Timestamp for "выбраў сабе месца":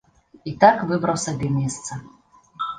0.93-2.03